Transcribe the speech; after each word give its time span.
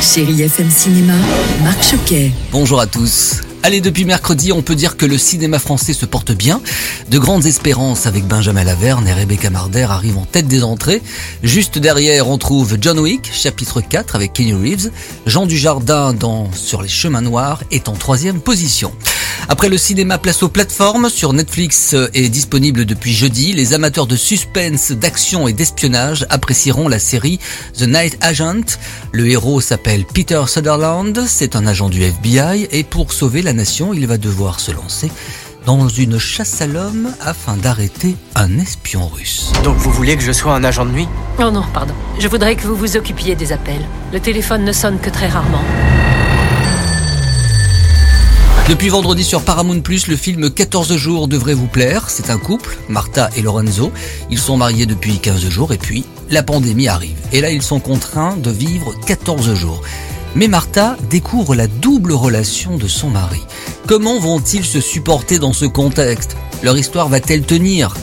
Chérie 0.00 0.42
FM 0.42 0.70
Cinéma, 0.70 1.14
Marc 1.64 1.82
Choquet. 1.82 2.32
Bonjour 2.52 2.78
à 2.80 2.86
tous. 2.86 3.40
Allez, 3.64 3.80
depuis 3.80 4.04
mercredi, 4.04 4.52
on 4.52 4.62
peut 4.62 4.76
dire 4.76 4.96
que 4.96 5.04
le 5.04 5.18
cinéma 5.18 5.58
français 5.58 5.92
se 5.92 6.06
porte 6.06 6.30
bien. 6.30 6.60
De 7.10 7.18
grandes 7.18 7.46
espérances 7.46 8.06
avec 8.06 8.24
Benjamin 8.24 8.62
Laverne 8.62 9.08
et 9.08 9.12
Rebecca 9.12 9.50
Marder 9.50 9.86
arrivent 9.90 10.18
en 10.18 10.24
tête 10.24 10.46
des 10.46 10.62
entrées. 10.62 11.02
Juste 11.42 11.78
derrière, 11.78 12.28
on 12.28 12.38
trouve 12.38 12.78
John 12.80 13.00
Wick, 13.00 13.28
chapitre 13.32 13.80
4 13.80 14.14
avec 14.14 14.32
Kenny 14.32 14.54
Reeves. 14.54 14.90
Jean 15.26 15.46
Dujardin 15.46 16.14
dans 16.14 16.50
Sur 16.52 16.80
les 16.82 16.88
chemins 16.88 17.20
noirs 17.20 17.62
est 17.72 17.88
en 17.88 17.94
troisième 17.94 18.40
position. 18.40 18.92
Après 19.50 19.70
le 19.70 19.78
cinéma, 19.78 20.18
place 20.18 20.42
aux 20.42 20.50
plateformes. 20.50 21.08
Sur 21.08 21.32
Netflix 21.32 21.96
est 22.12 22.28
disponible 22.28 22.84
depuis 22.84 23.14
jeudi. 23.14 23.54
Les 23.54 23.72
amateurs 23.72 24.06
de 24.06 24.14
suspense, 24.14 24.92
d'action 24.92 25.48
et 25.48 25.54
d'espionnage 25.54 26.26
apprécieront 26.28 26.86
la 26.86 26.98
série 26.98 27.40
The 27.78 27.88
Night 27.88 28.18
Agent. 28.20 28.78
Le 29.10 29.26
héros 29.26 29.62
s'appelle 29.62 30.04
Peter 30.04 30.42
Sutherland. 30.46 31.24
C'est 31.26 31.56
un 31.56 31.66
agent 31.66 31.88
du 31.88 32.02
FBI 32.02 32.68
et 32.70 32.84
pour 32.84 33.12
sauver 33.12 33.40
la 33.40 33.54
nation, 33.54 33.94
il 33.94 34.06
va 34.06 34.18
devoir 34.18 34.60
se 34.60 34.70
lancer 34.70 35.10
dans 35.64 35.88
une 35.88 36.18
chasse 36.18 36.60
à 36.60 36.66
l'homme 36.66 37.12
afin 37.20 37.56
d'arrêter 37.56 38.16
un 38.34 38.58
espion 38.58 39.06
russe. 39.08 39.52
Donc 39.64 39.76
vous 39.76 39.90
voulez 39.90 40.16
que 40.16 40.22
je 40.22 40.32
sois 40.32 40.54
un 40.54 40.64
agent 40.64 40.84
de 40.84 40.92
nuit? 40.92 41.08
Oh 41.38 41.50
non, 41.50 41.64
pardon. 41.72 41.94
Je 42.18 42.28
voudrais 42.28 42.54
que 42.54 42.66
vous 42.66 42.76
vous 42.76 42.96
occupiez 42.96 43.34
des 43.34 43.52
appels. 43.52 43.86
Le 44.12 44.20
téléphone 44.20 44.64
ne 44.64 44.72
sonne 44.72 44.98
que 44.98 45.10
très 45.10 45.28
rarement. 45.28 45.62
Depuis 48.68 48.90
vendredi 48.90 49.24
sur 49.24 49.44
Paramount+, 49.44 49.82
le 50.08 50.16
film 50.16 50.50
14 50.50 50.94
jours 50.96 51.26
devrait 51.26 51.54
vous 51.54 51.68
plaire. 51.68 52.10
C'est 52.10 52.28
un 52.28 52.36
couple, 52.36 52.76
Martha 52.90 53.30
et 53.34 53.40
Lorenzo. 53.40 53.92
Ils 54.30 54.38
sont 54.38 54.58
mariés 54.58 54.84
depuis 54.84 55.18
15 55.20 55.48
jours 55.48 55.72
et 55.72 55.78
puis 55.78 56.04
la 56.28 56.42
pandémie 56.42 56.86
arrive. 56.86 57.16
Et 57.32 57.40
là, 57.40 57.48
ils 57.48 57.62
sont 57.62 57.80
contraints 57.80 58.36
de 58.36 58.50
vivre 58.50 58.92
14 59.06 59.54
jours. 59.54 59.80
Mais 60.34 60.48
Martha 60.48 60.98
découvre 61.08 61.54
la 61.54 61.66
double 61.66 62.12
relation 62.12 62.76
de 62.76 62.86
son 62.86 63.08
mari. 63.08 63.40
Comment 63.88 64.18
vont-ils 64.18 64.66
se 64.66 64.82
supporter 64.82 65.38
dans 65.38 65.54
ce 65.54 65.64
contexte? 65.64 66.36
Leur 66.62 66.76
histoire 66.76 67.08
va-t-elle 67.08 67.40
tenir? 67.40 67.96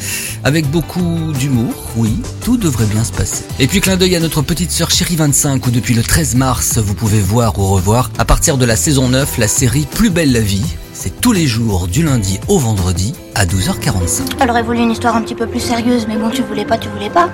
Avec 0.43 0.67
beaucoup 0.71 1.31
d'humour, 1.37 1.75
oui, 1.95 2.23
tout 2.43 2.57
devrait 2.57 2.87
bien 2.87 3.03
se 3.03 3.11
passer. 3.11 3.45
Et 3.59 3.67
puis 3.67 3.81
clin 3.81 3.95
d'œil 3.95 4.15
à 4.15 4.19
notre 4.19 4.41
petite 4.41 4.71
sœur 4.71 4.89
Chérie 4.89 5.15
25 5.15 5.67
où 5.67 5.69
depuis 5.69 5.93
le 5.93 6.01
13 6.01 6.33
mars, 6.37 6.79
vous 6.79 6.95
pouvez 6.95 7.19
voir 7.19 7.59
ou 7.59 7.67
revoir 7.67 8.09
à 8.17 8.25
partir 8.25 8.57
de 8.57 8.65
la 8.65 8.75
saison 8.75 9.09
9 9.09 9.37
la 9.37 9.47
série 9.47 9.85
Plus 9.93 10.09
belle 10.09 10.31
la 10.31 10.39
vie. 10.39 10.65
C'est 10.91 11.21
tous 11.21 11.33
les 11.33 11.45
jours 11.45 11.87
du 11.87 12.01
lundi 12.01 12.39
au 12.47 12.57
vendredi 12.57 13.13
à 13.35 13.45
12h45. 13.45 14.21
Elle 14.39 14.49
aurait 14.49 14.63
voulu 14.63 14.79
une 14.79 14.91
histoire 14.91 15.15
un 15.15 15.21
petit 15.21 15.35
peu 15.35 15.45
plus 15.45 15.59
sérieuse, 15.59 16.07
mais 16.07 16.17
bon, 16.17 16.31
tu 16.31 16.41
voulais 16.41 16.65
pas, 16.65 16.79
tu 16.79 16.89
voulais 16.89 17.11
pas. 17.11 17.29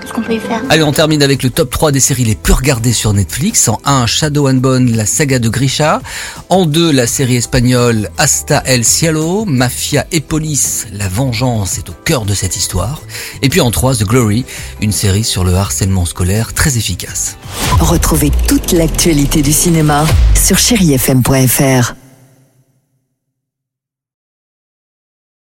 Qu'est-ce 0.00 0.12
qu'on 0.12 0.22
peut 0.22 0.34
y 0.34 0.38
faire 0.38 0.62
Allez, 0.70 0.82
on 0.82 0.92
termine 0.92 1.22
avec 1.22 1.42
le 1.42 1.50
top 1.50 1.70
3 1.70 1.92
des 1.92 2.00
séries 2.00 2.24
les 2.24 2.34
plus 2.34 2.52
regardées 2.52 2.92
sur 2.92 3.12
Netflix. 3.12 3.68
En 3.68 3.78
1, 3.84 4.06
Shadow 4.06 4.48
and 4.48 4.54
Bone, 4.54 4.96
la 4.96 5.04
saga 5.04 5.38
de 5.38 5.48
Grisha. 5.48 6.00
En 6.48 6.64
2, 6.64 6.90
la 6.90 7.06
série 7.06 7.36
espagnole 7.36 8.08
Hasta 8.16 8.62
el 8.66 8.84
Cielo, 8.84 9.44
Mafia 9.44 10.06
et 10.12 10.20
Police, 10.20 10.86
la 10.92 11.08
vengeance 11.08 11.78
est 11.78 11.88
au 11.90 11.94
cœur 12.04 12.24
de 12.24 12.34
cette 12.34 12.56
histoire. 12.56 13.02
Et 13.42 13.48
puis 13.48 13.60
en 13.60 13.70
3, 13.70 13.96
The 13.96 14.04
Glory, 14.04 14.44
une 14.80 14.92
série 14.92 15.24
sur 15.24 15.44
le 15.44 15.54
harcèlement 15.54 16.06
scolaire 16.06 16.54
très 16.54 16.78
efficace. 16.78 17.36
Retrouvez 17.78 18.30
toute 18.48 18.72
l'actualité 18.72 19.42
du 19.42 19.52
cinéma 19.52 20.06
sur 20.34 20.58
chérifm.fr. 20.58 21.99